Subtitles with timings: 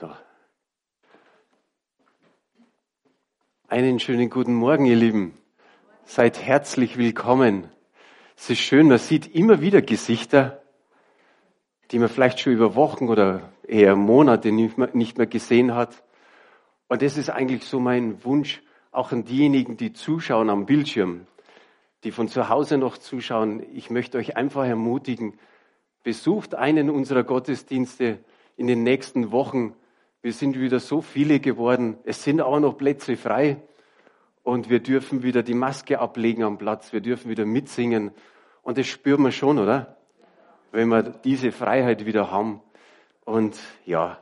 [0.00, 0.10] So.
[3.68, 5.36] Einen schönen guten Morgen, ihr Lieben.
[6.04, 7.68] Seid herzlich willkommen.
[8.34, 10.62] Es ist schön, man sieht immer wieder Gesichter,
[11.90, 16.02] die man vielleicht schon über Wochen oder eher Monate nicht mehr, nicht mehr gesehen hat.
[16.88, 18.62] Und das ist eigentlich so mein Wunsch,
[18.92, 21.26] auch an diejenigen, die zuschauen am Bildschirm,
[22.04, 23.62] die von zu Hause noch zuschauen.
[23.74, 25.38] Ich möchte euch einfach ermutigen,
[26.04, 28.24] besucht einen unserer Gottesdienste
[28.56, 29.74] in den nächsten Wochen.
[30.22, 31.96] Wir sind wieder so viele geworden.
[32.04, 33.56] Es sind auch noch Plätze frei.
[34.42, 36.92] Und wir dürfen wieder die Maske ablegen am Platz.
[36.92, 38.10] Wir dürfen wieder mitsingen.
[38.62, 39.96] Und das spüren wir schon, oder?
[40.72, 42.60] Wenn wir diese Freiheit wieder haben.
[43.24, 44.18] Und ja,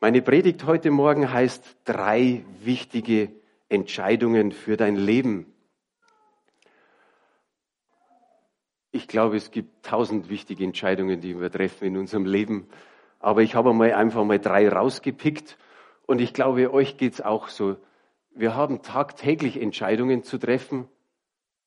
[0.00, 3.32] meine Predigt heute Morgen heißt drei wichtige
[3.68, 5.52] Entscheidungen für dein Leben.
[8.92, 12.68] Ich glaube, es gibt tausend wichtige Entscheidungen, die wir treffen in unserem Leben.
[13.22, 15.56] Aber ich habe mal einfach mal drei rausgepickt
[16.06, 17.76] und ich glaube, euch geht's auch so.
[18.34, 20.88] Wir haben tagtäglich Entscheidungen zu treffen.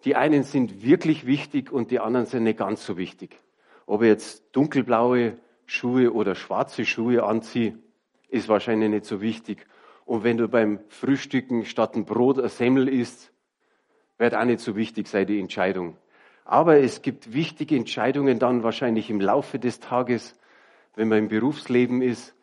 [0.03, 3.39] Die einen sind wirklich wichtig und die anderen sind nicht ganz so wichtig.
[3.86, 7.80] Ob ich jetzt dunkelblaue Schuhe oder schwarze Schuhe anziehe,
[8.28, 9.66] ist wahrscheinlich nicht so wichtig.
[10.03, 13.31] Und wenn du beim Frühstücken statt ein Brot ein Semmel isst,
[14.17, 15.95] wird auch nicht so wichtig sein, die Entscheidung.
[16.44, 20.36] Aber es gibt wichtige Entscheidungen dann wahrscheinlich im Laufe des Tages,
[20.96, 22.36] wenn man im Berufsleben ist,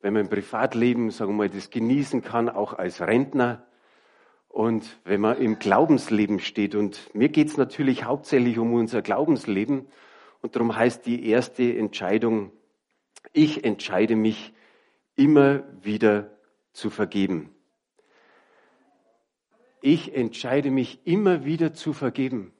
[0.00, 3.64] wenn man im Privatleben, sagen wir mal, das genießen kann, auch als Rentner
[4.48, 6.74] und wenn man im Glaubensleben steht.
[6.74, 9.86] Und mir geht es natürlich hauptsächlich um unser Glaubensleben
[10.40, 12.52] und darum heißt die erste Entscheidung,
[13.32, 14.52] ich entscheide mich
[15.14, 16.30] immer wieder
[16.72, 17.54] zu vergeben.
[19.80, 22.52] Ich entscheide mich immer wieder zu vergeben.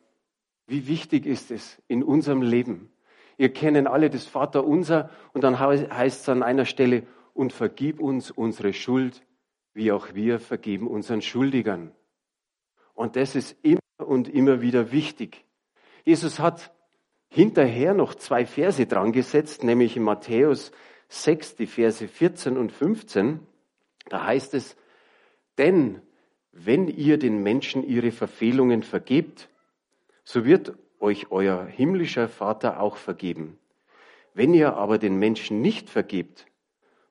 [0.66, 2.92] Wie wichtig ist es in unserem Leben?
[3.38, 8.30] Ihr kennen alle das Vaterunser und dann heißt es an einer Stelle, und vergib uns
[8.30, 9.22] unsere Schuld,
[9.74, 11.92] wie auch wir vergeben unseren Schuldigern.
[12.94, 15.44] Und das ist immer und immer wieder wichtig.
[16.04, 16.72] Jesus hat
[17.28, 20.72] hinterher noch zwei Verse dran gesetzt, nämlich in Matthäus
[21.08, 23.40] 6, die Verse 14 und 15.
[24.08, 24.76] Da heißt es,
[25.56, 26.02] denn
[26.52, 29.48] wenn ihr den Menschen ihre Verfehlungen vergebt,
[30.24, 33.58] so wird euch euer himmlischer Vater auch vergeben.
[34.34, 36.46] Wenn ihr aber den Menschen nicht vergebt,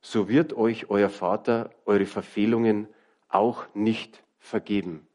[0.02, 2.88] so wird euch euer Vater eure Verfehlungen
[3.30, 5.08] auch nicht vergeben.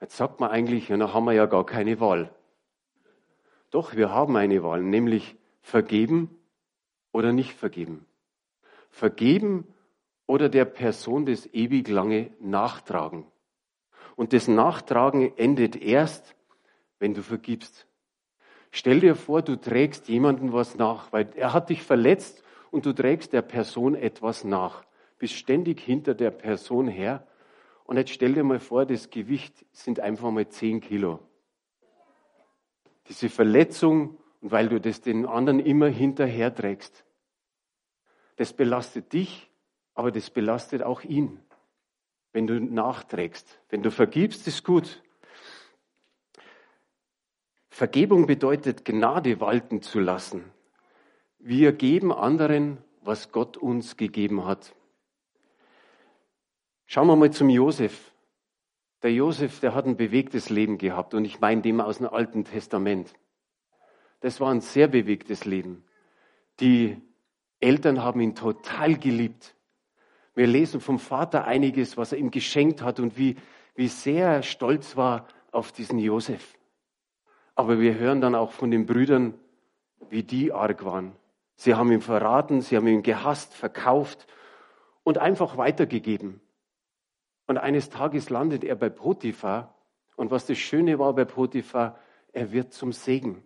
[0.00, 2.32] Jetzt sagt man eigentlich, ja, dann haben wir ja gar keine Wahl.
[3.70, 6.38] Doch, wir haben eine Wahl, nämlich vergeben
[7.12, 8.06] oder nicht vergeben.
[8.90, 9.66] Vergeben
[10.26, 13.26] oder der Person das ewig lange Nachtragen.
[14.14, 16.36] Und das Nachtragen endet erst,
[16.98, 17.86] wenn du vergibst.
[18.70, 22.92] Stell dir vor, du trägst jemandem was nach, weil er hat dich verletzt und du
[22.92, 24.84] trägst der Person etwas nach.
[25.18, 27.26] Bist ständig hinter der Person her.
[27.84, 31.20] Und jetzt stell dir mal vor, das Gewicht sind einfach mal zehn Kilo.
[33.08, 37.04] Diese Verletzung und weil du das den anderen immer hinterher trägst.
[38.36, 39.50] Das belastet dich,
[39.94, 41.40] aber das belastet auch ihn,
[42.32, 43.60] wenn du nachträgst.
[43.68, 45.02] Wenn du vergibst, ist gut.
[47.78, 50.42] Vergebung bedeutet, Gnade walten zu lassen.
[51.38, 54.74] Wir geben anderen, was Gott uns gegeben hat.
[56.86, 58.12] Schauen wir mal zum Josef.
[59.04, 62.44] Der Josef, der hat ein bewegtes Leben gehabt und ich meine dem aus dem Alten
[62.44, 63.14] Testament.
[64.22, 65.84] Das war ein sehr bewegtes Leben.
[66.58, 67.00] Die
[67.60, 69.54] Eltern haben ihn total geliebt.
[70.34, 73.36] Wir lesen vom Vater einiges, was er ihm geschenkt hat und wie,
[73.76, 76.57] wie sehr er stolz war auf diesen Josef.
[77.58, 79.34] Aber wir hören dann auch von den Brüdern,
[80.10, 81.16] wie die arg waren.
[81.56, 84.28] Sie haben ihn verraten, sie haben ihn gehasst, verkauft
[85.02, 86.40] und einfach weitergegeben.
[87.48, 89.74] Und eines Tages landet er bei Potiphar.
[90.14, 91.98] Und was das Schöne war bei Potiphar,
[92.32, 93.42] er wird zum Segen.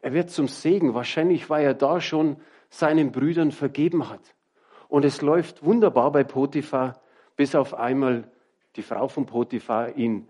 [0.00, 0.94] Er wird zum Segen.
[0.94, 2.36] Wahrscheinlich, weil er da schon
[2.70, 4.36] seinen Brüdern vergeben hat.
[4.86, 7.02] Und es läuft wunderbar bei Potiphar,
[7.34, 8.30] bis auf einmal
[8.76, 10.28] die Frau von Potiphar ihn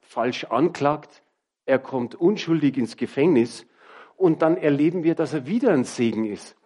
[0.00, 1.23] falsch anklagt
[1.66, 3.66] er kommt unschuldig ins Gefängnis
[4.16, 6.56] und dann erleben wir, dass er wieder ein Segen ist.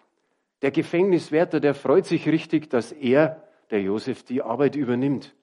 [0.62, 5.36] Der Gefängniswärter, der freut sich richtig, dass er, der Josef, die Arbeit übernimmt.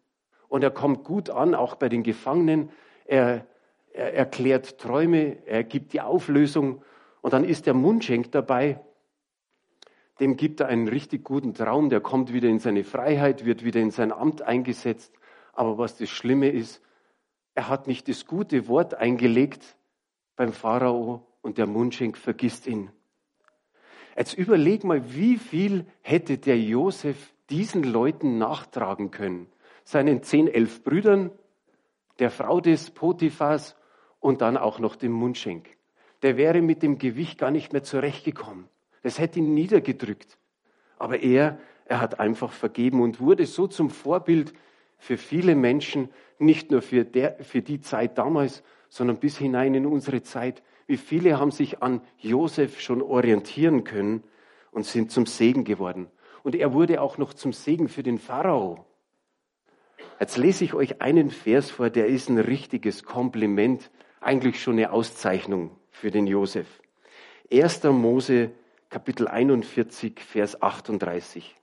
[0.49, 2.69] Und er kommt gut an, auch bei den Gefangenen.
[3.05, 3.47] Er,
[3.93, 6.83] er erklärt Träume, er gibt die Auflösung
[7.21, 8.79] und dann ist der Mundschenk dabei.
[10.19, 13.81] Dem gibt er einen richtig guten Traum, der kommt wieder in seine Freiheit, wird wieder
[13.81, 15.13] in sein Amt eingesetzt.
[15.53, 16.81] Aber was das Schlimme ist,
[17.55, 19.77] er hat nicht das gute Wort eingelegt
[20.35, 22.91] beim Pharao und der Mundschenk vergisst ihn.
[24.15, 29.47] Jetzt überleg mal, wie viel hätte der Josef diesen Leuten nachtragen können?
[29.83, 31.31] Seinen zehn, elf Brüdern,
[32.19, 33.75] der Frau des Potiphas
[34.19, 35.69] und dann auch noch dem Mundschenk.
[36.23, 38.67] Der wäre mit dem Gewicht gar nicht mehr zurechtgekommen.
[39.03, 40.37] Das hätte ihn niedergedrückt.
[40.97, 44.53] Aber er, er hat einfach vergeben und wurde so zum Vorbild
[44.97, 46.09] für viele Menschen,
[46.39, 50.63] nicht nur für, der, für die Zeit damals, sondern bis hinein in unsere Zeit.
[50.87, 54.23] Wie viele haben sich an Josef schon orientieren können
[54.71, 56.07] und sind zum Segen geworden.
[56.43, 58.85] Und er wurde auch noch zum Segen für den Pharao.
[60.19, 63.91] Jetzt lese ich euch einen Vers vor, der ist ein richtiges Kompliment,
[64.21, 66.67] eigentlich schon eine Auszeichnung für den Josef.
[67.51, 67.83] 1.
[67.83, 68.51] Mose
[68.89, 71.55] Kapitel 41, Vers 38.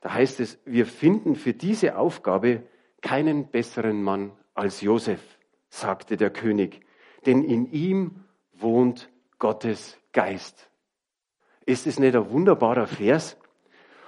[0.00, 2.62] Da heißt es, wir finden für diese Aufgabe
[3.02, 5.20] keinen besseren Mann als Josef,
[5.68, 6.80] sagte der König,
[7.26, 10.70] denn in ihm wohnt Gottes Geist.
[11.66, 13.36] Ist es nicht ein wunderbarer Vers?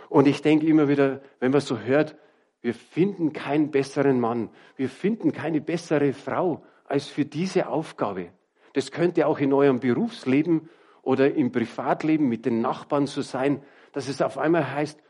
[0.09, 2.17] Und ich denke immer wieder, wenn man so hört,
[2.61, 8.33] wir finden keinen besseren Mann, wir finden keine bessere Frau als für diese Aufgabe.
[8.73, 10.69] Das könnte auch in eurem Berufsleben
[11.03, 13.63] oder im Privatleben mit den Nachbarn so sein,
[13.93, 15.01] dass es auf einmal heißt,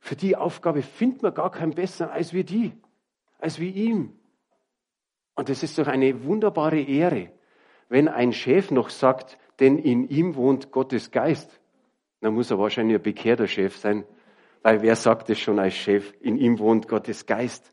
[0.00, 2.72] für die Aufgabe findet man gar keinen besseren als wie die,
[3.38, 4.12] als wie ihm.
[5.34, 7.30] Und das ist doch eine wunderbare Ehre,
[7.88, 11.60] wenn ein Chef noch sagt, denn in ihm wohnt Gottes Geist.
[12.20, 14.04] Dann muss er wahrscheinlich ein bekehrter Chef sein,
[14.62, 17.72] weil wer sagt es schon als Chef, in ihm wohnt Gottes Geist.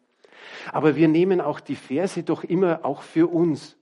[0.71, 3.77] Aber wir nehmen auch die Verse doch immer auch für uns.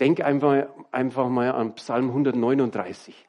[0.00, 3.28] Denk einfach, einfach mal an Psalm 139.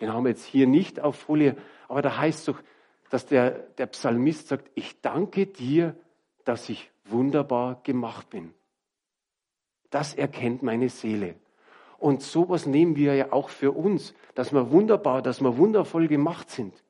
[0.00, 1.56] Den haben wir jetzt hier nicht auf Folie,
[1.88, 2.62] aber da heißt es doch,
[3.10, 5.94] dass der, der Psalmist sagt, ich danke dir,
[6.44, 8.54] dass ich wunderbar gemacht bin.
[9.90, 11.34] Das erkennt meine Seele.
[11.98, 16.50] Und sowas nehmen wir ja auch für uns, dass wir wunderbar, dass wir wundervoll gemacht
[16.50, 16.82] sind.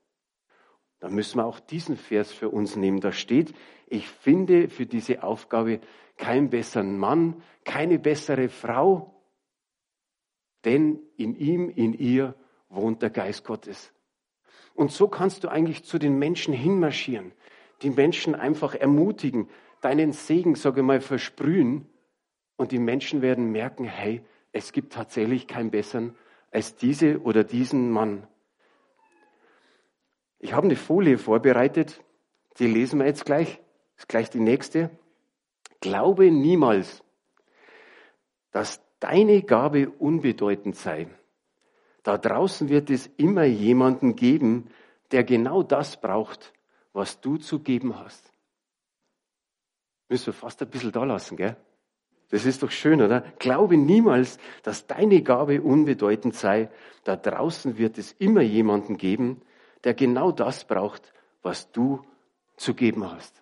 [1.01, 3.01] Da müssen wir auch diesen Vers für uns nehmen.
[3.01, 3.55] Da steht,
[3.89, 5.81] ich finde für diese Aufgabe
[6.17, 9.15] keinen besseren Mann, keine bessere Frau,
[10.65, 12.35] denn in ihm, in ihr
[12.69, 13.93] wohnt der Geist Gottes.
[14.75, 17.33] Und so kannst du eigentlich zu den Menschen hinmarschieren,
[17.83, 19.49] die Menschen einfach ermutigen,
[19.81, 21.87] deinen Segen, sage ich mal, versprühen.
[22.57, 24.23] Und die Menschen werden merken, hey,
[24.53, 26.17] es gibt tatsächlich keinen besseren
[26.51, 28.27] als diese oder diesen Mann.
[30.39, 32.03] Ich habe eine Folie vorbereitet,
[32.59, 33.61] die lesen wir jetzt gleich.
[33.95, 34.91] Das ist gleich die nächste.
[35.81, 37.03] Glaube niemals,
[38.51, 41.09] dass deine Gabe unbedeutend sei.
[42.03, 44.71] Da draußen wird es immer jemanden geben,
[45.13, 46.53] der genau das braucht,
[46.93, 48.30] was du zu geben hast.
[50.11, 51.57] Müssen wir fast ein bisschen da lassen, gell?
[52.31, 53.23] Das ist doch schön, oder?
[53.39, 56.69] Glaube niemals, dass deine Gabe unbedeutend sei.
[57.05, 59.41] Da draußen wird es immer jemanden geben,
[59.85, 61.13] der genau das braucht,
[61.43, 62.05] was du
[62.57, 63.41] zu geben hast.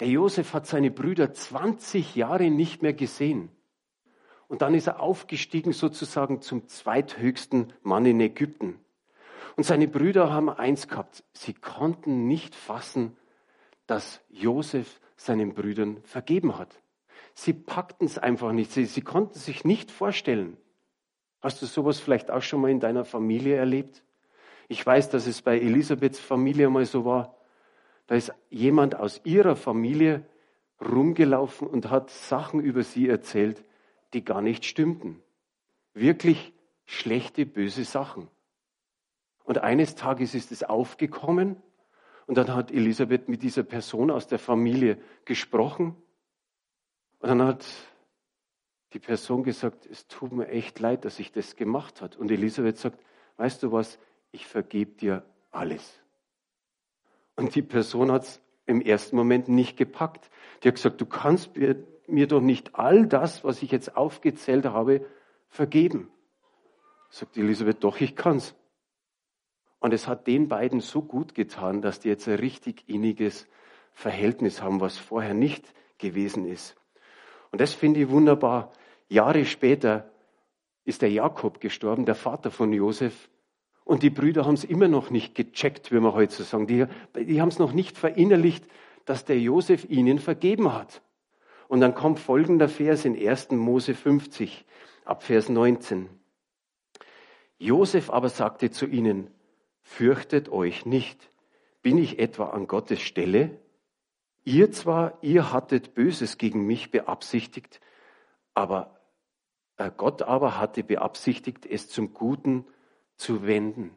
[0.00, 3.50] Der Josef hat seine Brüder 20 Jahre nicht mehr gesehen.
[4.48, 8.80] Und dann ist er aufgestiegen sozusagen zum zweithöchsten Mann in Ägypten.
[9.56, 11.22] Und seine Brüder haben eins gehabt.
[11.32, 13.16] Sie konnten nicht fassen,
[13.86, 16.80] dass Josef seinen Brüdern vergeben hat.
[17.34, 18.70] Sie packten es einfach nicht.
[18.70, 20.56] Sie, sie konnten sich nicht vorstellen.
[21.40, 24.02] Hast du sowas vielleicht auch schon mal in deiner Familie erlebt?
[24.68, 27.36] Ich weiß, dass es bei Elisabeths Familie mal so war.
[28.06, 30.24] Da ist jemand aus ihrer Familie
[30.80, 33.64] rumgelaufen und hat Sachen über sie erzählt,
[34.12, 35.22] die gar nicht stimmten.
[35.92, 36.52] Wirklich
[36.86, 38.28] schlechte, böse Sachen.
[39.44, 41.56] Und eines Tages ist es aufgekommen
[42.26, 45.96] und dann hat Elisabeth mit dieser Person aus der Familie gesprochen
[47.18, 47.64] und dann hat
[48.92, 52.16] die Person gesagt, es tut mir echt leid, dass ich das gemacht habe.
[52.16, 53.04] Und Elisabeth sagt,
[53.38, 53.98] weißt du was,
[54.30, 56.00] ich vergebe dir alles.
[57.34, 60.30] Und die Person hat es im ersten Moment nicht gepackt.
[60.62, 64.66] Die hat gesagt, du kannst mir mir doch nicht all das, was ich jetzt aufgezählt
[64.66, 65.06] habe,
[65.48, 66.10] vergeben?
[67.10, 68.54] Sagt Elisabeth, doch, ich kann's.
[69.84, 73.46] Und es hat den beiden so gut getan, dass die jetzt ein richtig inniges
[73.92, 76.74] Verhältnis haben, was vorher nicht gewesen ist.
[77.52, 78.72] Und das finde ich wunderbar.
[79.10, 80.10] Jahre später
[80.86, 83.28] ist der Jakob gestorben, der Vater von Josef.
[83.84, 86.66] Und die Brüder haben es immer noch nicht gecheckt, wie man heute so sagen.
[86.66, 86.86] Die,
[87.22, 88.64] die haben es noch nicht verinnerlicht,
[89.04, 91.02] dass der Josef ihnen vergeben hat.
[91.68, 93.50] Und dann kommt folgender Vers in 1.
[93.50, 94.64] Mose 50
[95.04, 96.08] ab Vers 19.
[97.58, 99.28] Josef aber sagte zu ihnen,
[99.84, 101.30] fürchtet euch nicht.
[101.82, 103.60] Bin ich etwa an Gottes Stelle?
[104.42, 107.80] Ihr zwar, ihr hattet Böses gegen mich beabsichtigt,
[108.52, 109.00] aber
[109.76, 112.66] äh, Gott aber hatte beabsichtigt, es zum Guten
[113.16, 113.96] zu wenden.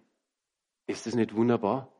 [0.86, 1.92] Ist das nicht wunderbar?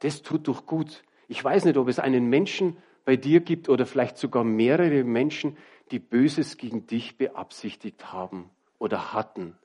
[0.00, 1.04] Das tut doch gut.
[1.28, 5.56] Ich weiß nicht, ob es einen Menschen bei dir gibt oder vielleicht sogar mehrere Menschen,
[5.90, 9.56] die Böses gegen dich beabsichtigt haben oder hatten.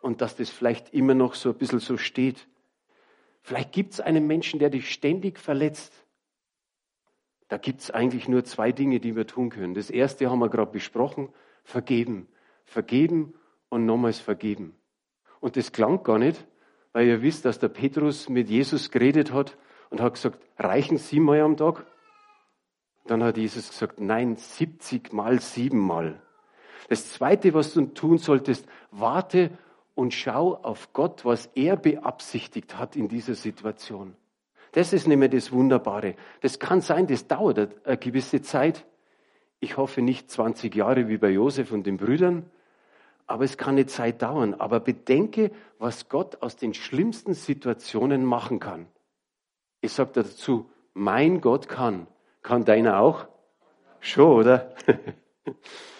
[0.00, 2.48] Und dass das vielleicht immer noch so ein bisschen so steht.
[3.46, 6.04] Vielleicht gibt es einen Menschen, der dich ständig verletzt.
[7.46, 9.72] Da gibt es eigentlich nur zwei Dinge, die wir tun können.
[9.72, 11.28] Das erste haben wir gerade besprochen,
[11.62, 12.26] vergeben.
[12.64, 13.34] Vergeben
[13.68, 14.74] und nochmals vergeben.
[15.38, 16.44] Und das klang gar nicht,
[16.92, 19.56] weil ihr wisst, dass der Petrus mit Jesus geredet hat
[19.90, 21.86] und hat gesagt, reichen Sie mal am Tag?
[23.04, 26.20] Dann hat Jesus gesagt, nein, 70 mal siebenmal.
[26.88, 29.56] Das zweite, was du tun solltest, warte
[29.96, 34.14] und schau auf Gott, was er beabsichtigt hat in dieser Situation.
[34.72, 36.16] Das ist nämlich das Wunderbare.
[36.42, 38.84] Das kann sein, das dauert eine gewisse Zeit.
[39.58, 42.48] Ich hoffe nicht 20 Jahre wie bei Josef und den Brüdern,
[43.26, 44.52] aber es kann eine Zeit dauern.
[44.54, 48.86] Aber bedenke, was Gott aus den schlimmsten Situationen machen kann.
[49.80, 52.06] Ich sage dazu, mein Gott kann.
[52.42, 53.26] Kann deiner auch?
[54.00, 54.74] Schon, oder?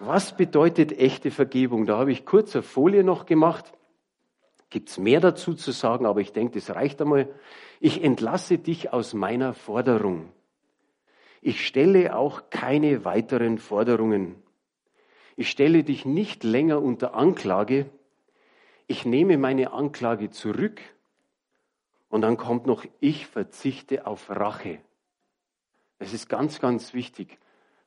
[0.00, 1.86] Was bedeutet echte Vergebung?
[1.86, 3.72] Da habe ich kurz eine Folie noch gemacht.
[4.70, 7.28] Gibt es mehr dazu zu sagen, aber ich denke, das reicht einmal.
[7.80, 10.30] Ich entlasse dich aus meiner Forderung.
[11.40, 14.42] Ich stelle auch keine weiteren Forderungen.
[15.36, 17.86] Ich stelle dich nicht länger unter Anklage.
[18.86, 20.80] Ich nehme meine Anklage zurück.
[22.08, 24.80] Und dann kommt noch, ich verzichte auf Rache.
[25.98, 27.38] Das ist ganz, ganz wichtig.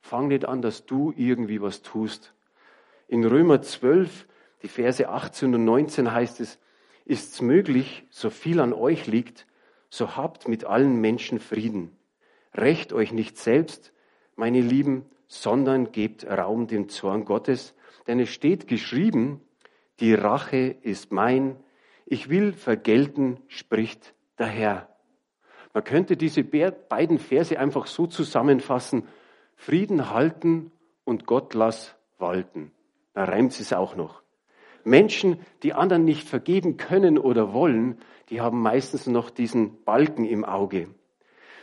[0.01, 2.33] Fang nicht an, dass du irgendwie was tust.
[3.07, 4.27] In Römer 12,
[4.63, 6.59] die Verse 18 und 19 heißt es,
[7.05, 9.47] ist es möglich, so viel an euch liegt,
[9.89, 11.95] so habt mit allen Menschen Frieden.
[12.53, 13.93] Recht euch nicht selbst,
[14.35, 17.73] meine Lieben, sondern gebt Raum dem Zorn Gottes,
[18.07, 19.41] denn es steht geschrieben,
[19.99, 21.57] die Rache ist mein,
[22.05, 24.89] ich will vergelten, spricht der Herr.
[25.73, 29.07] Man könnte diese beiden Verse einfach so zusammenfassen,
[29.61, 30.71] Frieden halten
[31.03, 32.71] und Gott lass walten.
[33.13, 34.23] Da reimt es auch noch.
[34.83, 37.99] Menschen, die anderen nicht vergeben können oder wollen,
[38.29, 40.87] die haben meistens noch diesen Balken im Auge.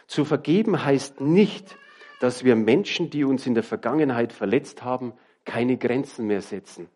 [0.06, 1.76] Zu vergeben heißt nicht,
[2.20, 5.12] dass wir Menschen, die uns in der Vergangenheit verletzt haben,
[5.44, 6.88] keine Grenzen mehr setzen.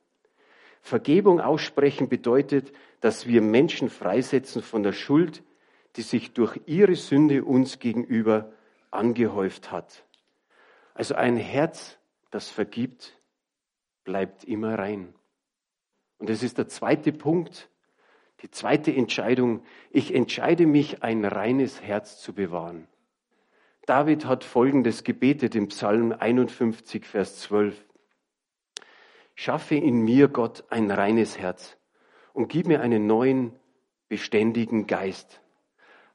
[0.83, 5.43] Vergebung aussprechen bedeutet, dass wir Menschen freisetzen von der Schuld,
[5.97, 8.53] die sich durch ihre Sünde uns gegenüber
[8.93, 10.05] angehäuft hat.
[10.95, 11.99] Also ein Herz,
[12.31, 13.19] das vergibt,
[14.05, 15.15] bleibt immer rein.
[16.19, 17.69] Und das ist der zweite Punkt,
[18.43, 19.65] die zweite Entscheidung.
[19.91, 22.89] Ich entscheide mich, ein reines Herz zu bewahren.
[23.87, 27.85] David hat Folgendes gebetet im Psalm 51, Vers 12.
[29.35, 31.77] Schaffe in mir, Gott, ein reines Herz
[32.33, 33.53] und gib mir einen neuen,
[34.09, 35.41] beständigen Geist.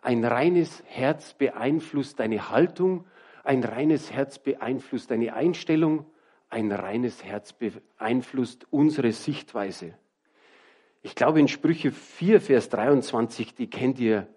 [0.01, 3.05] Ein reines Herz beeinflusst deine Haltung
[3.47, 6.05] ein reines Herz beeinflusst deine Einstellung,
[6.49, 9.93] ein reines Herz beeinflusst unsere Sichtweise.
[11.01, 14.27] Ich glaube, in Sprüche 4, Vers 23, die kennt ihr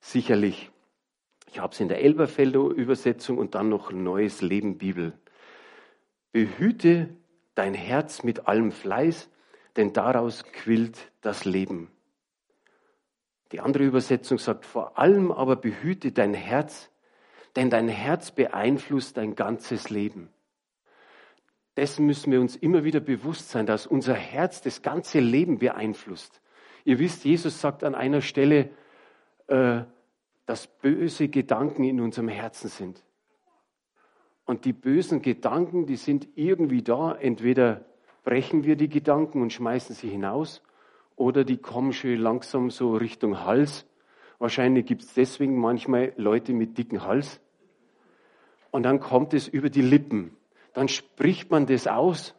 [0.00, 0.70] sicherlich.
[1.46, 5.12] Ich habe es in der Elberfelder Übersetzung und dann noch Neues Leben Bibel.
[6.32, 7.08] Behüte
[7.54, 9.28] dein Herz mit allem Fleiß,
[9.76, 11.90] denn daraus quillt das Leben.
[13.52, 16.90] Die andere Übersetzung sagt, vor allem aber behüte dein Herz,
[17.56, 20.28] denn dein Herz beeinflusst dein ganzes Leben.
[21.76, 26.40] Dessen müssen wir uns immer wieder bewusst sein, dass unser Herz das ganze Leben beeinflusst.
[26.84, 28.70] Ihr wisst, Jesus sagt an einer Stelle,
[29.46, 29.82] äh,
[30.46, 33.04] dass böse Gedanken in unserem Herzen sind.
[34.44, 37.14] Und die bösen Gedanken, die sind irgendwie da.
[37.14, 37.84] Entweder
[38.24, 40.62] brechen wir die Gedanken und schmeißen sie hinaus,
[41.14, 43.86] oder die kommen schön langsam so Richtung Hals
[44.40, 47.40] Wahrscheinlich gibt es deswegen manchmal Leute mit dicken Hals.
[48.70, 50.34] Und dann kommt es über die Lippen.
[50.72, 52.34] Dann spricht man das aus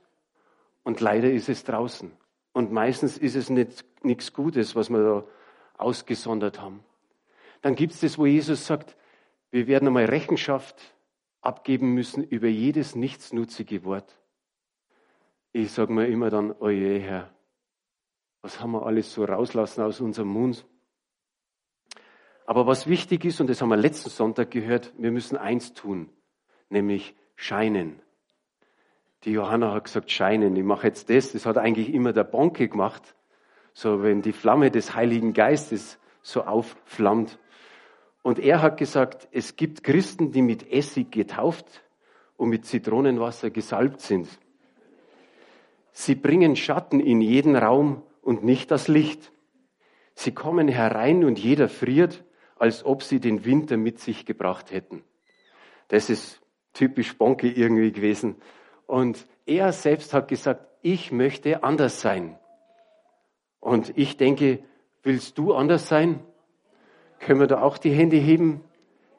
[0.83, 2.11] und leider ist es draußen.
[2.53, 5.23] Und meistens ist es nicht, nichts Gutes, was wir da
[5.77, 6.83] ausgesondert haben.
[7.61, 8.97] Dann gibt es das, wo Jesus sagt,
[9.51, 10.95] wir werden einmal Rechenschaft
[11.41, 14.17] abgeben müssen über jedes nichtsnutzige Wort.
[15.51, 17.29] Ich sage mir immer dann, oje Herr,
[18.41, 20.65] was haben wir alles so rauslassen aus unserem Mund?
[22.45, 26.09] Aber was wichtig ist, und das haben wir letzten Sonntag gehört, wir müssen eins tun,
[26.69, 28.01] nämlich scheinen.
[29.23, 30.55] Die Johanna hat gesagt, scheinen.
[30.55, 31.31] Ich mache jetzt das.
[31.31, 33.15] Das hat eigentlich immer der Bonke gemacht.
[33.73, 37.37] So, wenn die Flamme des Heiligen Geistes so aufflammt.
[38.23, 41.83] Und er hat gesagt, es gibt Christen, die mit Essig getauft
[42.37, 44.27] und mit Zitronenwasser gesalbt sind.
[45.91, 49.31] Sie bringen Schatten in jeden Raum und nicht das Licht.
[50.15, 52.23] Sie kommen herein und jeder friert,
[52.61, 55.03] als ob sie den Winter mit sich gebracht hätten.
[55.87, 56.39] Das ist
[56.73, 58.35] typisch Bonke irgendwie gewesen.
[58.85, 62.37] Und er selbst hat gesagt, ich möchte anders sein.
[63.59, 64.63] Und ich denke,
[65.01, 66.19] willst du anders sein?
[67.17, 68.63] Können wir da auch die Hände heben?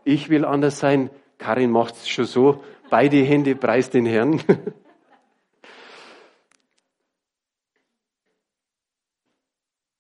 [0.05, 1.11] Ich will anders sein.
[1.39, 2.63] Karin macht es schon so.
[2.91, 4.41] Beide Hände preis den Herrn.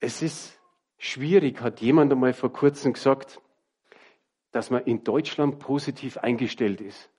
[0.05, 0.59] Es ist
[1.03, 3.41] schwierig, hat jemand einmal vor kurzem gesagt,
[4.53, 7.11] dass man in Deutschland positiv eingestellt ist.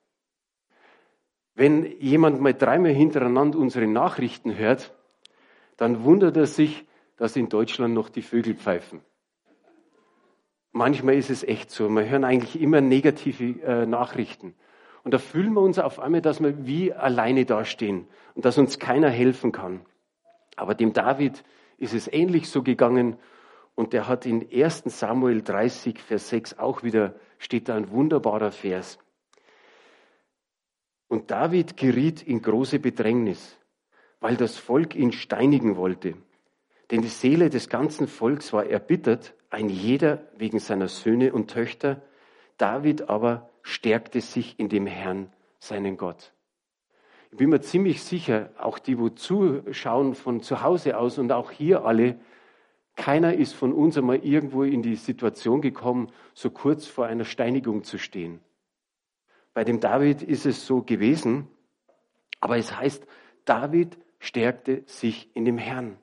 [1.53, 4.93] Wenn jemand mal dreimal hintereinander unsere Nachrichten hört,
[5.77, 6.85] dann wundert er sich,
[7.17, 9.01] dass in Deutschland noch die Vögel pfeifen.
[10.71, 11.89] Manchmal ist es echt so.
[11.89, 14.55] Wir hören eigentlich immer negative äh, Nachrichten.
[15.03, 18.79] Und da fühlen wir uns auf einmal, dass wir wie alleine dastehen und dass uns
[18.79, 19.85] keiner helfen kann.
[20.55, 21.43] Aber dem David
[21.77, 23.17] ist es ähnlich so gegangen.
[23.75, 28.51] Und der hat in 1 Samuel 30, Vers 6 auch wieder, steht da ein wunderbarer
[28.51, 28.99] Vers.
[31.07, 33.57] Und David geriet in große Bedrängnis,
[34.19, 36.15] weil das Volk ihn steinigen wollte.
[36.91, 42.01] Denn die Seele des ganzen Volks war erbittert, ein jeder wegen seiner Söhne und Töchter.
[42.57, 46.33] David aber stärkte sich in dem Herrn, seinen Gott.
[47.31, 51.49] Ich bin mir ziemlich sicher, auch die, wo zuschauen von zu Hause aus und auch
[51.49, 52.19] hier alle,
[52.95, 57.83] keiner ist von uns einmal irgendwo in die Situation gekommen, so kurz vor einer Steinigung
[57.83, 58.39] zu stehen.
[59.53, 61.47] Bei dem David ist es so gewesen,
[62.39, 63.05] aber es heißt,
[63.45, 65.97] David stärkte sich in dem Herrn.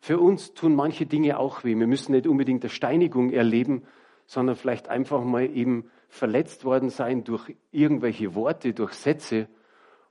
[0.00, 1.76] Für uns tun manche Dinge auch weh.
[1.76, 3.84] Wir müssen nicht unbedingt eine Steinigung erleben,
[4.26, 9.48] sondern vielleicht einfach mal eben verletzt worden sein durch irgendwelche Worte, durch Sätze.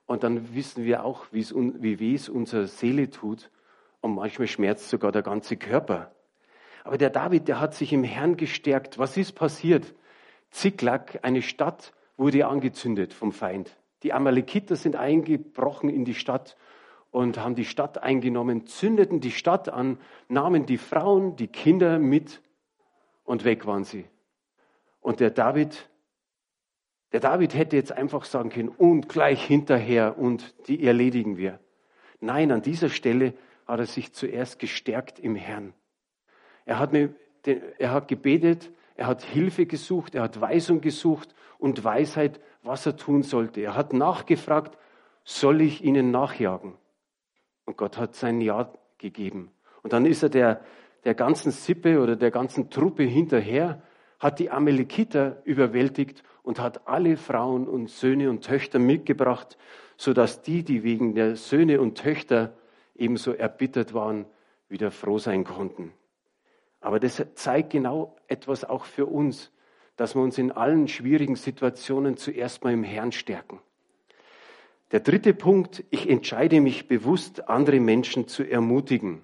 [0.05, 3.51] Und dann wissen wir auch, wie weh es unserer Seele tut.
[4.01, 6.11] Und manchmal schmerzt sogar der ganze Körper.
[6.83, 8.97] Aber der David, der hat sich im Herrn gestärkt.
[8.97, 9.93] Was ist passiert?
[10.49, 13.75] Ziklag, eine Stadt, wurde angezündet vom Feind.
[14.03, 16.57] Die Amalekiter sind eingebrochen in die Stadt
[17.09, 22.41] und haben die Stadt eingenommen, zündeten die Stadt an, nahmen die Frauen, die Kinder mit
[23.23, 24.05] und weg waren sie.
[24.99, 25.89] Und der David,
[27.13, 31.59] der David hätte jetzt einfach sagen können, und gleich hinterher und die erledigen wir.
[32.19, 33.33] Nein, an dieser Stelle
[33.67, 35.73] hat er sich zuerst gestärkt im Herrn.
[36.65, 37.13] Er hat, mir,
[37.77, 42.95] er hat gebetet, er hat Hilfe gesucht, er hat Weisung gesucht und Weisheit, was er
[42.95, 43.61] tun sollte.
[43.61, 44.77] Er hat nachgefragt,
[45.23, 46.75] soll ich ihnen nachjagen?
[47.65, 49.51] Und Gott hat sein Ja gegeben.
[49.81, 50.61] Und dann ist er der,
[51.03, 53.81] der ganzen Sippe oder der ganzen Truppe hinterher,
[54.19, 59.57] hat die Amalekiter überwältigt und hat alle Frauen und Söhne und Töchter mitgebracht,
[59.97, 62.53] sodass die, die wegen der Söhne und Töchter
[62.95, 64.25] ebenso erbittert waren,
[64.69, 65.93] wieder froh sein konnten.
[66.83, 69.53] Aber das zeigt genau etwas auch für uns,
[69.95, 73.61] dass wir uns in allen schwierigen Situationen zuerst mal im Herrn stärken.
[74.91, 79.21] Der dritte Punkt, ich entscheide mich bewusst, andere Menschen zu ermutigen.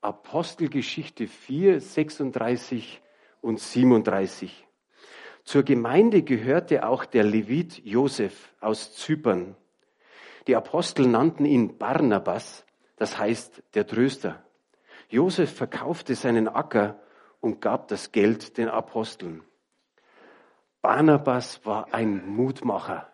[0.00, 3.00] Apostelgeschichte 4, 36
[3.40, 4.66] und 37.
[5.44, 9.54] Zur Gemeinde gehörte auch der Levit Josef aus Zypern.
[10.48, 14.44] Die Apostel nannten ihn Barnabas, das heißt der Tröster.
[15.12, 16.98] Josef verkaufte seinen Acker
[17.40, 19.42] und gab das Geld den Aposteln.
[20.80, 23.12] Barnabas war ein Mutmacher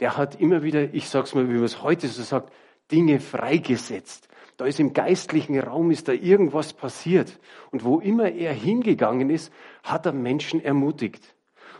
[0.00, 2.52] der hat immer wieder, ich sag's mal, wie man es heute so sagt,
[2.90, 4.28] Dinge freigesetzt.
[4.56, 7.38] Da ist im geistlichen Raum ist da irgendwas passiert.
[7.70, 11.34] Und wo immer er hingegangen ist, hat er Menschen ermutigt.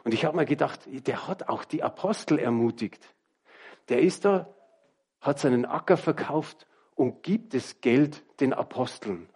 [0.05, 3.13] Und ich habe mir gedacht, der hat auch die Apostel ermutigt.
[3.89, 4.49] Der ist da,
[5.21, 9.29] hat seinen Acker verkauft und gibt das Geld den Aposteln.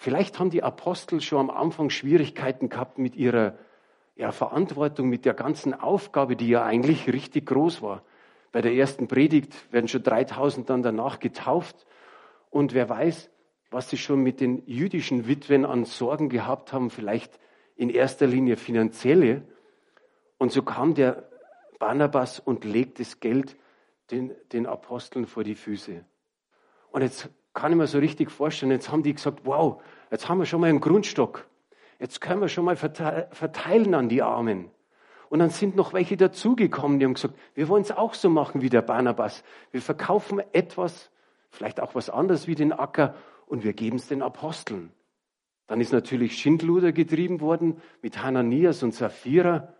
[0.00, 3.58] Vielleicht haben die Apostel schon am Anfang Schwierigkeiten gehabt mit ihrer
[4.14, 8.04] ja, Verantwortung mit der ganzen Aufgabe, die ja eigentlich richtig groß war.
[8.52, 11.84] Bei der ersten Predigt werden schon 3000 dann danach getauft.
[12.48, 13.28] Und wer weiß,
[13.72, 17.40] was sie schon mit den jüdischen Witwen an Sorgen gehabt haben, vielleicht
[17.74, 19.42] in erster Linie finanzielle.
[20.38, 21.28] Und so kam der
[21.80, 23.56] Barnabas und legt das Geld
[24.12, 26.04] den, den Aposteln vor die Füße.
[26.92, 30.38] Und jetzt kann ich mir so richtig vorstellen, jetzt haben die gesagt, wow, jetzt haben
[30.38, 31.48] wir schon mal einen Grundstock.
[31.98, 34.70] Jetzt können wir schon mal verteilen an die Armen.
[35.28, 38.62] Und dann sind noch welche dazugekommen, die haben gesagt, wir wollen es auch so machen
[38.62, 39.42] wie der Barnabas.
[39.72, 41.10] Wir verkaufen etwas,
[41.50, 43.16] vielleicht auch was anderes wie den Acker
[43.46, 44.92] und wir geben es den Aposteln.
[45.66, 49.74] Dann ist natürlich Schindluder getrieben worden mit Hananias und Sapphira,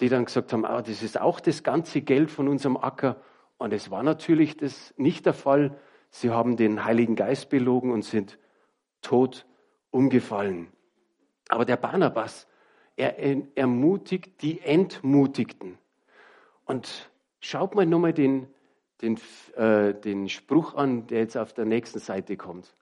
[0.00, 3.16] die dann gesagt haben, ah, das ist auch das ganze Geld von unserem Acker.
[3.56, 5.78] Und es war natürlich das nicht der Fall.
[6.14, 8.38] Sie haben den Heiligen Geist belogen und sind
[9.02, 9.46] tot
[9.90, 10.68] umgefallen.
[11.48, 12.46] Aber der Barnabas,
[12.94, 13.18] er
[13.56, 15.76] ermutigt die Entmutigten.
[16.66, 18.46] Und schaut mal nochmal den,
[19.02, 19.18] den,
[19.56, 22.76] äh, den Spruch an, der jetzt auf der nächsten Seite kommt.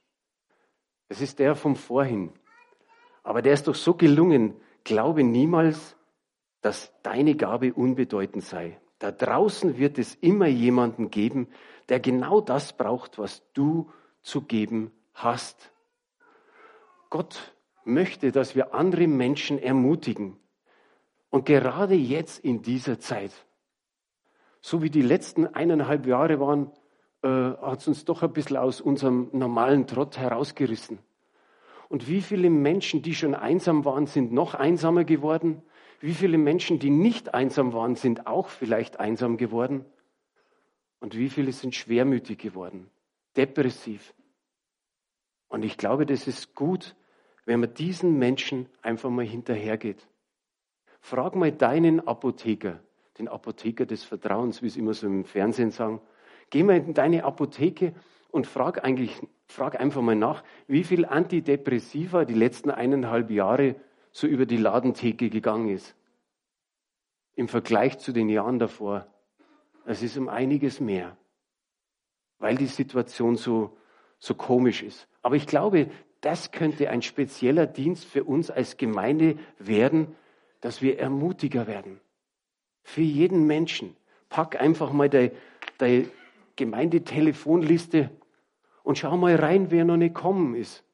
[1.09, 2.35] Das ist der vom Vorhin.
[3.23, 4.61] Aber der ist doch so gelungen.
[4.85, 5.97] Glaube niemals,
[6.61, 8.79] dass deine Gabe unbedeutend sei.
[8.99, 11.49] Da draußen wird es immer jemanden geben,
[11.89, 13.91] der genau das braucht, was du
[14.23, 15.73] zu geben hast.
[17.11, 20.39] Gott möchte, dass wir andere Menschen ermutigen.
[21.31, 23.33] Und gerade jetzt in dieser Zeit,
[24.61, 26.71] so wie die letzten eineinhalb Jahre waren,
[27.23, 30.99] äh, hat es uns doch ein bisschen aus unserem normalen Trott herausgerissen.
[31.89, 35.63] Und wie viele Menschen, die schon einsam waren, sind noch einsamer geworden?
[36.01, 39.85] Wie viele Menschen, die nicht einsam waren, sind auch vielleicht einsam geworden?
[41.03, 42.89] Und wie viele sind schwermütig geworden,
[43.37, 44.15] depressiv?
[45.49, 46.95] Und ich glaube, das ist gut,
[47.45, 50.07] wenn man diesen Menschen einfach mal hinterhergeht.
[51.01, 52.79] Frag mal deinen Apotheker,
[53.19, 56.01] den Apotheker des Vertrauens, wie es immer so im Fernsehen sagen.
[56.51, 57.95] Geh mal in deine Apotheke
[58.31, 63.75] und frag eigentlich, frag einfach mal nach, wie viel Antidepressiva die letzten eineinhalb Jahre
[64.13, 65.97] so über die Ladentheke gegangen ist.
[67.35, 69.09] Im Vergleich zu den Jahren davor.
[69.85, 71.17] Es ist um einiges mehr,
[72.39, 73.77] weil die Situation so,
[74.19, 75.09] so komisch ist.
[75.23, 75.91] Aber ich glaube,
[76.21, 80.15] das könnte ein spezieller Dienst für uns als Gemeinde werden,
[80.61, 82.01] dass wir ermutiger werden.
[82.85, 83.97] Für jeden Menschen.
[84.29, 85.33] Pack einfach mal deine
[85.81, 86.09] de
[86.57, 88.11] Gemeindetelefonliste
[88.83, 90.85] und schau mal rein, wer noch nicht gekommen ist.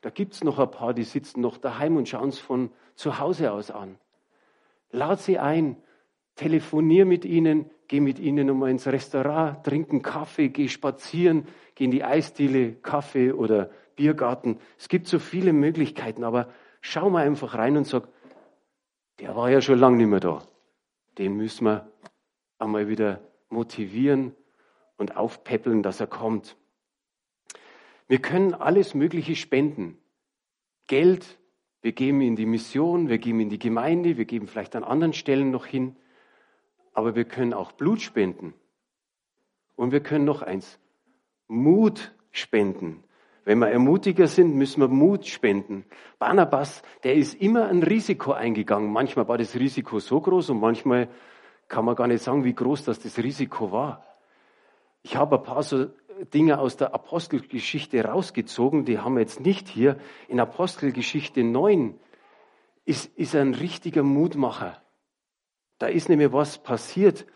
[0.00, 3.18] Da gibt es noch ein paar, die sitzen noch daheim und schauen es von zu
[3.18, 3.98] Hause aus an.
[4.90, 5.76] Lad sie ein,
[6.34, 11.86] telefonier mit ihnen, geh mit ihnen nochmal ins Restaurant, trink einen Kaffee, geh spazieren, geh
[11.86, 14.60] in die Eisdiele, Kaffee oder Biergarten.
[14.78, 18.06] Es gibt so viele Möglichkeiten, aber schau mal einfach rein und sag,
[19.18, 20.40] der war ja schon lange nicht mehr da.
[21.18, 21.90] Den müssen wir
[22.60, 24.36] einmal wieder motivieren
[24.96, 26.56] und aufpäppeln, dass er kommt.
[28.06, 29.98] Wir können alles Mögliche spenden.
[30.86, 31.40] Geld,
[31.82, 35.12] wir geben in die Mission, wir geben in die Gemeinde, wir geben vielleicht an anderen
[35.12, 35.96] Stellen noch hin.
[36.92, 38.54] Aber wir können auch Blut spenden.
[39.76, 40.78] Und wir können noch eins,
[41.48, 43.02] Mut spenden.
[43.44, 45.84] Wenn wir ermutiger sind, müssen wir Mut spenden.
[46.18, 48.92] Barnabas, der ist immer ein Risiko eingegangen.
[48.92, 51.08] Manchmal war das Risiko so groß und manchmal
[51.66, 54.04] kann man gar nicht sagen, wie groß das, das Risiko war.
[55.02, 55.86] Ich habe ein paar so
[56.34, 59.96] Dinge aus der Apostelgeschichte rausgezogen, die haben wir jetzt nicht hier.
[60.28, 61.98] In Apostelgeschichte 9
[62.84, 64.82] ist, ist ein richtiger Mutmacher.
[65.80, 67.26] Da ist nämlich was passiert.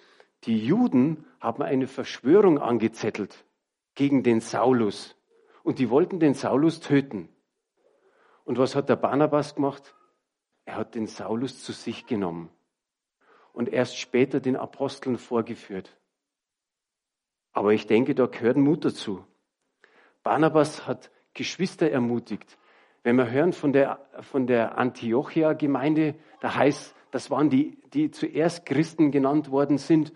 [0.44, 3.46] Die Juden haben eine Verschwörung angezettelt
[3.94, 5.16] gegen den Saulus.
[5.62, 7.30] Und die wollten den Saulus töten.
[8.44, 9.94] Und was hat der Barnabas gemacht?
[10.66, 12.50] Er hat den Saulus zu sich genommen
[13.54, 15.96] und erst später den Aposteln vorgeführt.
[17.52, 19.24] Aber ich denke, da gehört Mut dazu.
[20.22, 22.58] Barnabas hat Geschwister ermutigt.
[23.04, 28.66] Wenn wir hören von der, von der Antiochia-Gemeinde, da heißt, das waren die, die zuerst
[28.66, 30.12] Christen genannt worden sind.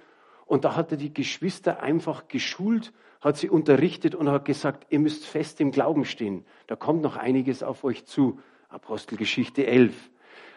[0.46, 4.98] Und da hat er die Geschwister einfach geschult, hat sie unterrichtet und hat gesagt, ihr
[4.98, 6.44] müsst fest im Glauben stehen.
[6.66, 8.40] Da kommt noch einiges auf euch zu.
[8.68, 10.10] Apostelgeschichte 11.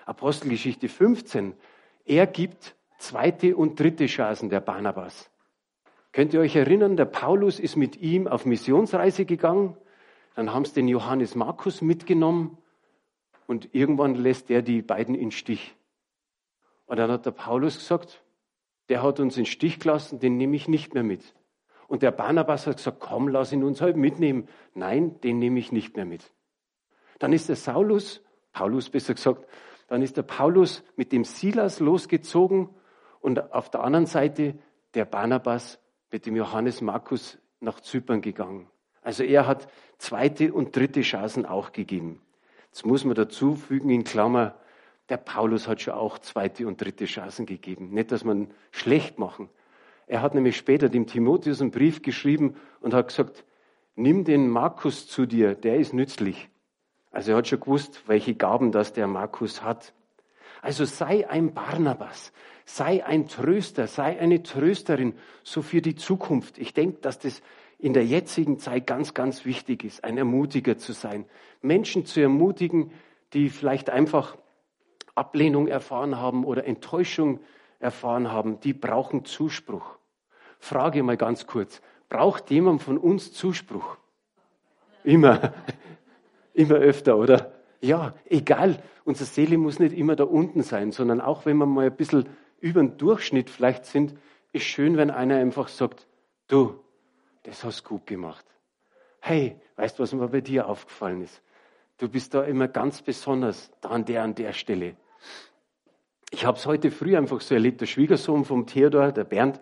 [0.07, 1.53] Apostelgeschichte 15.
[2.05, 5.29] Er gibt zweite und dritte Chancen der Barnabas.
[6.11, 9.77] Könnt ihr euch erinnern, der Paulus ist mit ihm auf Missionsreise gegangen,
[10.33, 12.57] dann haben sie den Johannes Markus mitgenommen
[13.45, 15.75] und irgendwann lässt er die beiden in Stich.
[16.91, 18.21] Und dann hat der Paulus gesagt,
[18.89, 21.23] der hat uns in Stich gelassen, den nehme ich nicht mehr mit.
[21.87, 24.49] Und der Barnabas hat gesagt, komm, lass ihn uns halt mitnehmen.
[24.73, 26.33] Nein, den nehme ich nicht mehr mit.
[27.17, 29.47] Dann ist der Saulus, Paulus besser gesagt,
[29.87, 32.67] dann ist der Paulus mit dem Silas losgezogen
[33.21, 34.55] und auf der anderen Seite
[34.93, 35.79] der Barnabas
[36.11, 38.67] mit dem Johannes Markus nach Zypern gegangen.
[39.01, 42.21] Also er hat zweite und dritte Chancen auch gegeben.
[42.65, 44.55] Jetzt muss man dazu fügen in Klammer,
[45.11, 47.89] der Paulus hat schon auch zweite und dritte Chancen gegeben.
[47.91, 49.49] Nicht, dass man schlecht machen.
[50.07, 53.43] Er hat nämlich später dem Timotheus einen Brief geschrieben und hat gesagt,
[53.95, 56.49] nimm den Markus zu dir, der ist nützlich.
[57.11, 59.93] Also er hat schon gewusst, welche Gaben das der Markus hat.
[60.61, 62.31] Also sei ein Barnabas,
[62.63, 66.57] sei ein Tröster, sei eine Trösterin, so für die Zukunft.
[66.57, 67.41] Ich denke, dass das
[67.79, 71.25] in der jetzigen Zeit ganz, ganz wichtig ist, ein Ermutiger zu sein.
[71.61, 72.91] Menschen zu ermutigen,
[73.33, 74.37] die vielleicht einfach
[75.21, 77.39] Ablehnung erfahren haben oder Enttäuschung
[77.79, 79.99] erfahren haben, die brauchen Zuspruch.
[80.57, 81.79] Frage mal ganz kurz,
[82.09, 83.97] braucht jemand von uns Zuspruch?
[85.03, 85.53] Immer.
[86.53, 87.53] Immer öfter, oder?
[87.81, 88.81] Ja, egal.
[89.05, 92.27] Unsere Seele muss nicht immer da unten sein, sondern auch wenn wir mal ein bisschen
[92.59, 94.15] über den Durchschnitt vielleicht sind,
[94.51, 96.07] ist schön, wenn einer einfach sagt,
[96.47, 96.79] du,
[97.43, 98.45] das hast gut gemacht.
[99.21, 101.41] Hey, weißt du, was mir bei dir aufgefallen ist?
[101.97, 104.95] Du bist da immer ganz besonders, da an der, an der Stelle.
[106.31, 107.81] Ich habe es heute früh einfach so erlebt.
[107.81, 109.59] Der Schwiegersohn vom Theodor, der Bernd,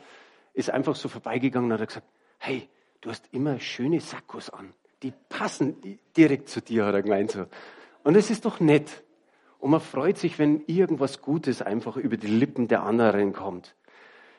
[0.53, 2.69] ist einfach so vorbeigegangen und hat gesagt, hey,
[3.01, 4.73] du hast immer schöne Sakkos an.
[5.01, 7.45] Die passen direkt zu dir, hat er gemeint so.
[8.03, 9.03] Und es ist doch nett.
[9.59, 13.75] Und man freut sich, wenn irgendwas Gutes einfach über die Lippen der anderen kommt.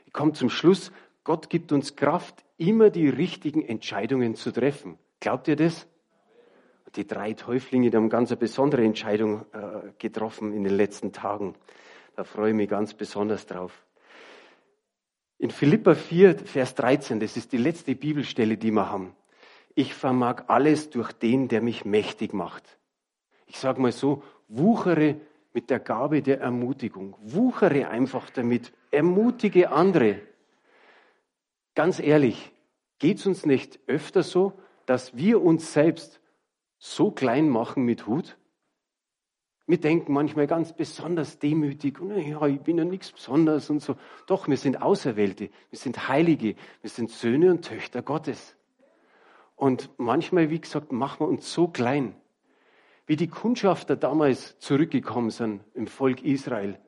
[0.06, 0.92] Ich komme zum Schluss.
[1.24, 4.98] Gott gibt uns Kraft, immer die richtigen Entscheidungen zu treffen.
[5.20, 5.87] Glaubt ihr das?
[6.96, 11.55] Die drei Täuflinge, die haben ganz eine besondere Entscheidung äh, getroffen in den letzten Tagen.
[12.16, 13.85] Da freue ich mich ganz besonders drauf.
[15.38, 19.14] In Philippa 4, Vers 13, das ist die letzte Bibelstelle, die wir haben.
[19.74, 22.79] Ich vermag alles durch den, der mich mächtig macht.
[23.46, 25.16] Ich sage mal so, wuchere
[25.53, 27.16] mit der Gabe der Ermutigung.
[27.20, 28.72] Wuchere einfach damit.
[28.90, 30.20] Ermutige andere.
[31.74, 32.53] Ganz ehrlich,
[32.98, 34.53] geht es uns nicht öfter so,
[34.87, 36.19] dass wir uns selbst
[36.80, 38.36] so klein machen mit Hut?
[39.66, 43.94] Wir denken manchmal ganz besonders demütig, und ja, ich bin ja nichts Besonderes und so.
[44.26, 48.56] Doch, wir sind Auserwählte, wir sind Heilige, wir sind Söhne und Töchter Gottes.
[49.54, 52.16] Und manchmal, wie gesagt, machen wir uns so klein.
[53.06, 56.80] Wie die Kundschafter damals zurückgekommen sind im Volk Israel,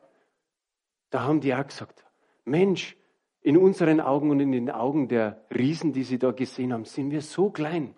[1.10, 2.04] da haben die auch gesagt,
[2.44, 2.96] Mensch,
[3.42, 7.10] in unseren Augen und in den Augen der Riesen, die sie da gesehen haben, sind
[7.10, 7.94] wir so klein,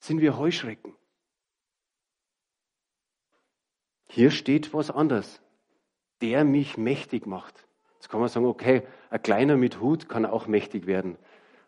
[0.00, 0.97] sind wir Heuschrecken.
[4.08, 5.40] Hier steht was anderes.
[6.20, 7.66] Der mich mächtig macht.
[7.94, 11.16] Jetzt kann man sagen, okay, ein Kleiner mit Hut kann auch mächtig werden.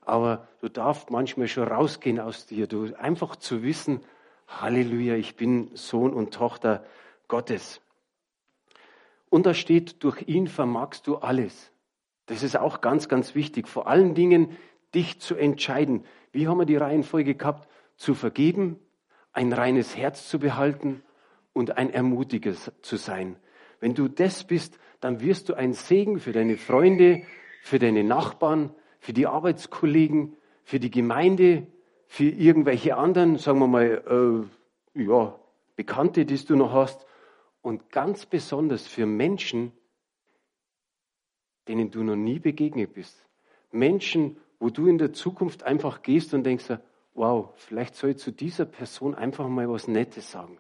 [0.03, 2.67] Aber du darfst manchmal schon rausgehen aus dir.
[2.67, 4.01] Du einfach zu wissen,
[4.49, 6.85] Halleluja, ich bin Sohn und Tochter
[7.29, 7.81] Gottes.
[9.29, 11.71] Und da steht, durch ihn vermagst du alles.
[12.27, 13.69] Das ist auch ganz, ganz wichtig.
[13.69, 14.57] Vor allen Dingen,
[14.95, 16.05] dich zu entscheiden.
[16.33, 17.69] Wie haben wir die Reihenfolge gehabt?
[17.97, 18.81] Zu vergeben,
[19.33, 21.03] ein reines Herz zu behalten
[21.53, 23.37] und ein Ermutiger zu sein.
[23.81, 27.23] Wenn du das bist, dann wirst du ein Segen für deine Freunde,
[27.63, 31.67] für deine Nachbarn, für die Arbeitskollegen, für die Gemeinde,
[32.07, 34.49] für irgendwelche anderen, sagen wir mal,
[34.95, 35.39] äh, ja,
[35.77, 37.07] Bekannte, die du noch hast.
[37.63, 39.73] Und ganz besonders für Menschen,
[41.69, 43.25] denen du noch nie begegnet bist.
[43.71, 46.67] Menschen, wo du in der Zukunft einfach gehst und denkst,
[47.15, 50.59] wow, vielleicht soll ich zu dieser Person einfach mal was Nettes sagen.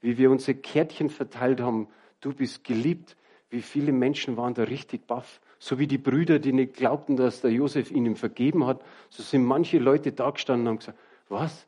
[0.00, 1.88] Wie wir unsere Kärtchen verteilt haben,
[2.20, 3.16] du bist geliebt.
[3.48, 5.40] Wie viele Menschen waren da richtig baff.
[5.58, 9.44] So wie die Brüder, die nicht glaubten, dass der Josef ihnen vergeben hat, so sind
[9.44, 11.66] manche Leute da gestanden und haben gesagt, was?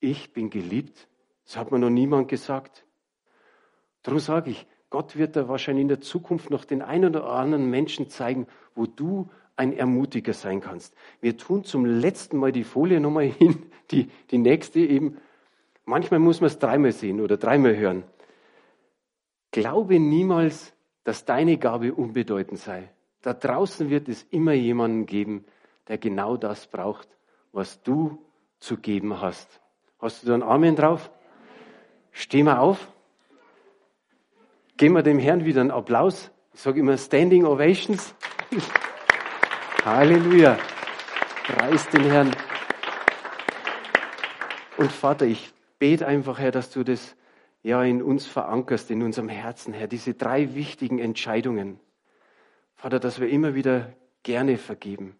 [0.00, 1.08] Ich bin geliebt?
[1.44, 2.84] Das hat mir noch niemand gesagt.
[4.02, 7.68] Darum sage ich, Gott wird da wahrscheinlich in der Zukunft noch den einen oder anderen
[7.68, 10.94] Menschen zeigen, wo du ein Ermutiger sein kannst.
[11.20, 15.16] Wir tun zum letzten Mal die Folie nochmal hin, die, die nächste eben.
[15.86, 18.02] Manchmal muss man es dreimal sehen oder dreimal hören.
[19.52, 22.90] Glaube niemals, dass deine Gabe unbedeutend sei.
[23.22, 25.46] Da draußen wird es immer jemanden geben,
[25.86, 27.08] der genau das braucht,
[27.52, 28.18] was du
[28.58, 29.60] zu geben hast.
[30.00, 31.10] Hast du da einen Amen drauf?
[32.10, 32.92] Steh mal auf.
[34.76, 36.32] Geben wir dem Herrn wieder einen Applaus.
[36.52, 38.14] Ich sage immer Standing Ovations.
[39.84, 40.58] Halleluja.
[41.44, 42.30] Preis den Herrn.
[44.76, 47.16] Und Vater, ich bete einfach, Herr, dass du das
[47.62, 51.80] ja in uns verankerst, in unserem Herzen, Herr, diese drei wichtigen Entscheidungen.
[52.74, 55.16] Vater, dass wir immer wieder gerne vergeben.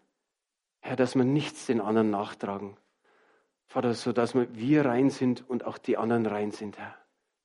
[0.80, 2.76] Herr, dass wir nichts den anderen nachtragen.
[3.66, 6.94] Vater, so dass wir rein sind und auch die anderen rein sind, Herr.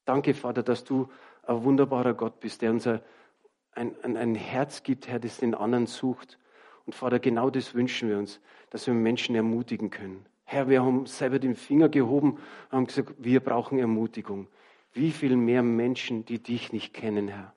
[0.05, 1.09] Danke, Vater, dass du
[1.43, 3.01] ein wunderbarer Gott bist, der uns ein,
[3.73, 6.37] ein, ein Herz gibt, Herr, das den anderen sucht.
[6.85, 10.25] Und Vater, genau das wünschen wir uns, dass wir Menschen ermutigen können.
[10.51, 14.47] Herr, wir haben selber den Finger gehoben und haben gesagt, wir brauchen Ermutigung.
[14.91, 17.53] Wie viel mehr Menschen, die dich nicht kennen, Herr.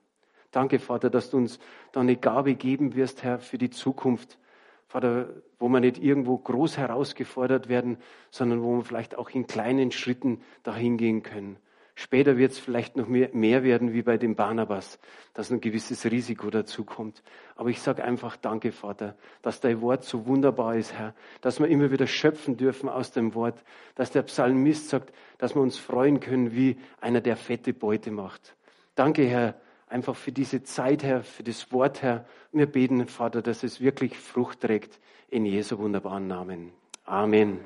[0.51, 1.59] Danke, Vater, dass du uns
[1.91, 4.39] da eine Gabe geben wirst, Herr, für die Zukunft.
[4.87, 5.27] Vater,
[5.59, 7.97] wo wir nicht irgendwo groß herausgefordert werden,
[8.31, 11.57] sondern wo wir vielleicht auch in kleinen Schritten dahin gehen können.
[11.97, 14.99] Später wird es vielleicht noch mehr, mehr werden wie bei dem Barnabas,
[15.33, 17.23] dass ein gewisses Risiko dazukommt.
[17.55, 21.67] Aber ich sage einfach Danke, Vater, dass dein Wort so wunderbar ist, Herr, dass wir
[21.67, 23.63] immer wieder schöpfen dürfen aus dem Wort,
[23.95, 28.57] dass der Psalmist sagt, dass wir uns freuen können, wie einer, der fette Beute macht.
[28.95, 29.55] Danke, Herr,
[29.87, 32.25] einfach für diese Zeit, Herr, für das Wort, Herr.
[32.51, 36.73] Wir beten, Vater, dass es wirklich Frucht trägt in Jesu wunderbaren Namen.
[37.05, 37.61] Amen.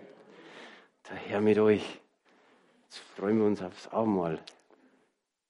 [1.10, 2.00] Der Herr mit euch.
[2.91, 4.39] Jetzt freuen wir uns aufs Abendmahl.